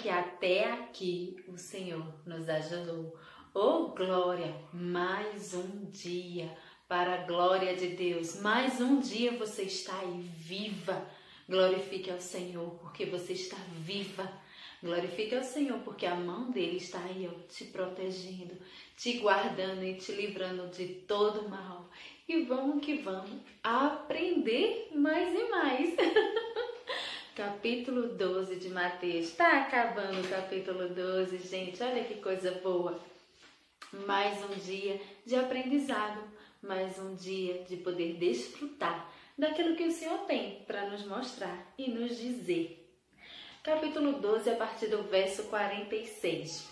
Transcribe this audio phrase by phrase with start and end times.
[0.00, 3.14] que até aqui o Senhor nos ajudou.
[3.52, 4.54] Oh, glória!
[4.72, 6.56] Mais um dia
[6.88, 8.40] para a glória de Deus.
[8.40, 11.06] Mais um dia você está aí viva.
[11.46, 14.26] Glorifique ao Senhor porque você está viva.
[14.82, 18.56] Glorifique ao Senhor porque a mão dele está aí ó, te protegendo,
[18.96, 21.90] te guardando e te livrando de todo mal.
[22.26, 25.94] E vamos que vamos aprender mais e mais.
[27.40, 29.28] capítulo 12 de Mateus.
[29.28, 31.82] Está acabando o capítulo 12, gente.
[31.82, 33.00] Olha que coisa boa.
[34.06, 36.22] Mais um dia de aprendizado,
[36.62, 41.90] mais um dia de poder desfrutar daquilo que o Senhor tem para nos mostrar e
[41.90, 42.86] nos dizer.
[43.64, 46.68] Capítulo 12, a partir do verso 46.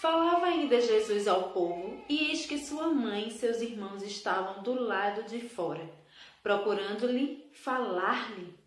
[0.00, 4.74] Falava ainda Jesus ao povo, e eis que sua mãe e seus irmãos estavam do
[4.74, 5.90] lado de fora,
[6.40, 8.62] procurando-lhe falar-lhe.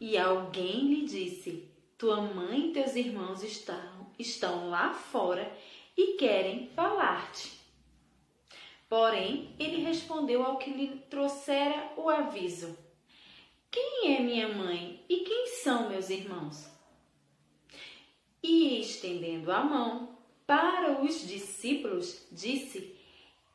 [0.00, 5.50] E alguém lhe disse: Tua mãe e teus irmãos estão, estão lá fora
[5.96, 7.52] e querem falar-te.
[8.88, 12.76] Porém, ele respondeu ao que lhe trouxera o aviso:
[13.70, 16.68] Quem é minha mãe e quem são meus irmãos?
[18.42, 22.94] E estendendo a mão para os discípulos, disse: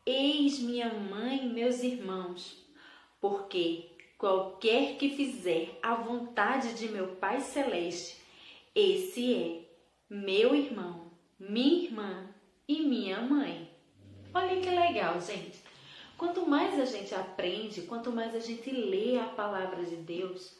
[0.05, 2.65] Eis minha mãe e meus irmãos,
[3.21, 3.88] porque
[4.19, 8.17] Qualquer que fizer a vontade de meu Pai Celeste,
[8.75, 12.27] esse é meu irmão, minha irmã
[12.67, 13.71] e minha mãe.
[14.33, 15.63] Olha que legal, gente.
[16.17, 20.53] Quanto mais a gente aprende, quanto mais a gente lê a palavra de Deus,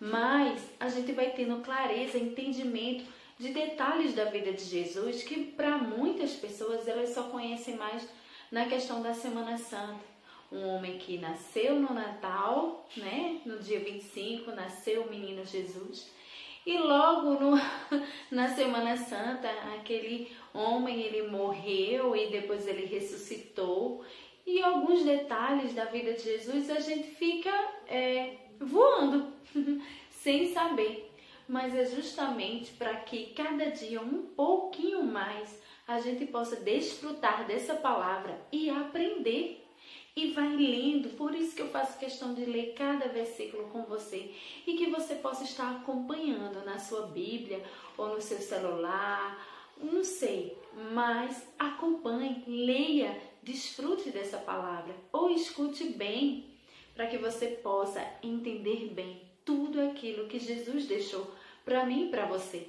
[0.00, 3.04] mais a gente vai tendo clareza, entendimento
[3.38, 8.04] de detalhes da vida de Jesus que para muitas pessoas elas só conhecem mais
[8.50, 10.15] na questão da Semana Santa
[10.50, 13.40] um homem que nasceu no Natal, né?
[13.44, 16.10] No dia 25 nasceu o menino Jesus.
[16.64, 17.56] E logo no,
[18.30, 24.04] na Semana Santa, aquele homem ele morreu e depois ele ressuscitou.
[24.46, 27.50] E alguns detalhes da vida de Jesus a gente fica
[27.88, 29.32] é, voando,
[30.10, 31.12] sem saber.
[31.48, 37.74] Mas é justamente para que cada dia um pouquinho mais a gente possa desfrutar dessa
[37.76, 39.65] palavra e aprender
[40.16, 41.10] e vai lendo.
[41.10, 44.34] Por isso que eu faço questão de ler cada versículo com você
[44.66, 47.62] e que você possa estar acompanhando na sua Bíblia
[47.98, 50.56] ou no seu celular, não sei,
[50.92, 56.46] mas acompanhe, leia, desfrute dessa palavra ou escute bem
[56.94, 61.30] para que você possa entender bem tudo aquilo que Jesus deixou
[61.62, 62.68] para mim e para você.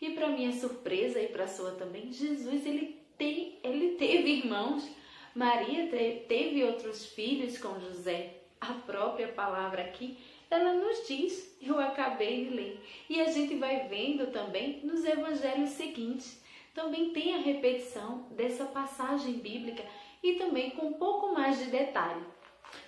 [0.00, 4.86] E para minha surpresa e para sua também, Jesus ele tem, ele teve irmãos
[5.34, 5.88] Maria
[6.26, 8.34] teve outros filhos com José.
[8.60, 10.18] A própria palavra aqui,
[10.50, 12.84] ela nos diz, eu acabei de ler.
[13.08, 16.42] E a gente vai vendo também nos evangelhos seguintes.
[16.74, 19.84] Também tem a repetição dessa passagem bíblica
[20.22, 22.24] e também com um pouco mais de detalhe.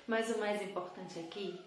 [0.06, 1.58] Mas o mais importante aqui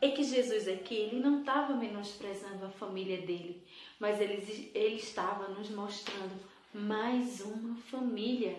[0.00, 3.62] é que Jesus aqui ele não estava menosprezando a família dele,
[3.98, 6.38] mas ele, ele estava nos mostrando
[6.74, 8.56] mais uma família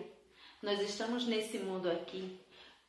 [0.62, 2.38] nós estamos nesse mundo aqui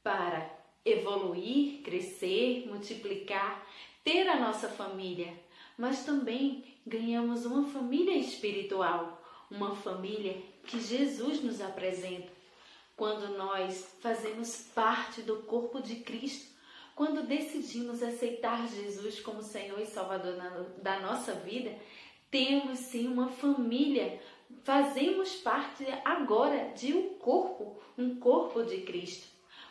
[0.04, 0.50] para
[0.84, 3.66] evoluir, crescer, multiplicar,
[4.04, 5.34] ter a nossa família,
[5.78, 9.22] mas também ganhamos uma família espiritual,
[9.52, 12.32] uma família que Jesus nos apresenta.
[12.96, 16.50] Quando nós fazemos parte do corpo de Cristo,
[16.96, 20.36] quando decidimos aceitar Jesus como Senhor e Salvador
[20.82, 21.74] da nossa vida,
[22.30, 24.20] temos sim uma família
[24.64, 29.28] fazemos parte agora de um corpo, um corpo de Cristo.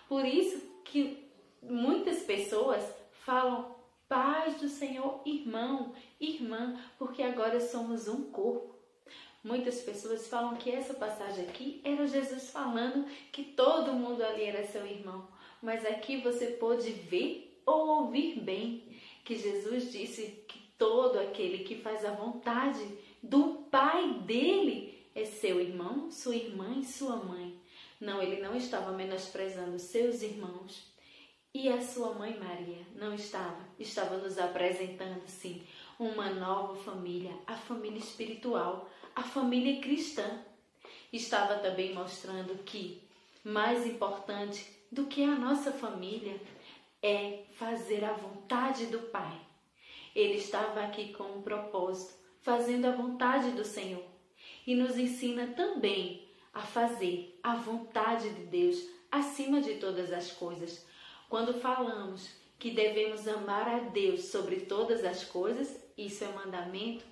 [0.09, 1.29] Por isso que
[1.63, 2.85] muitas pessoas
[3.25, 3.77] falam
[4.09, 8.75] paz do Senhor, irmão, irmã, porque agora somos um corpo.
[9.45, 14.67] Muitas pessoas falam que essa passagem aqui era Jesus falando que todo mundo ali era
[14.67, 15.29] seu irmão,
[15.63, 21.77] mas aqui você pode ver ou ouvir bem que Jesus disse que todo aquele que
[21.77, 22.83] faz a vontade
[23.23, 27.59] do pai dele é seu irmão, sua irmã e sua mãe.
[28.01, 30.87] Não, ele não estava menosprezando seus irmãos.
[31.53, 35.63] E a sua mãe Maria não estava, estava nos apresentando sim
[35.99, 40.45] uma nova família, a família espiritual, a família cristã.
[41.13, 43.03] Estava também mostrando que
[43.43, 46.39] mais importante do que a nossa família
[47.03, 49.41] é fazer a vontade do Pai.
[50.15, 52.15] Ele estava aqui com um propósito
[52.49, 54.03] fazendo a vontade do Senhor.
[54.67, 60.87] E nos ensina também a fazer a vontade de Deus acima de todas as coisas.
[61.29, 67.05] Quando falamos que devemos amar a Deus sobre todas as coisas, isso é mandamento,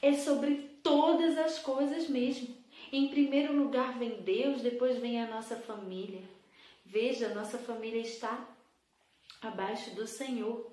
[0.00, 2.56] é sobre todas as coisas mesmo.
[2.92, 6.22] Em primeiro lugar vem Deus, depois vem a nossa família.
[6.84, 8.48] Veja, nossa família está
[9.42, 10.70] abaixo do Senhor.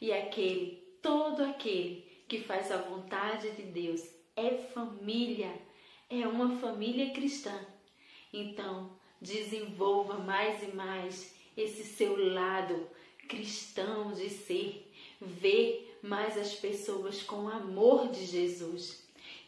[0.00, 4.02] E aquele, todo aquele que faz a vontade de Deus
[4.36, 5.50] é família,
[6.08, 7.58] é uma família cristã.
[8.32, 8.90] Então,
[9.20, 12.86] desenvolva mais e mais esse seu lado
[13.26, 19.02] cristão de ser, ver mais as pessoas com o amor de Jesus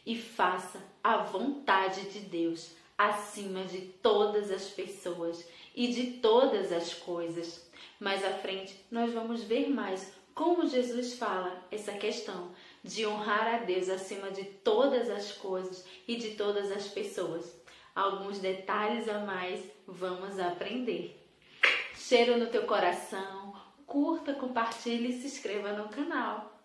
[0.05, 6.93] e faça a vontade de Deus acima de todas as pessoas e de todas as
[6.93, 7.65] coisas.
[7.99, 12.51] Mais à frente, nós vamos ver mais como Jesus fala essa questão
[12.83, 17.55] de honrar a Deus acima de todas as coisas e de todas as pessoas.
[17.93, 21.17] Alguns detalhes a mais vamos aprender.
[21.95, 23.53] Cheiro no teu coração,
[23.85, 26.60] curta, compartilhe e se inscreva no canal.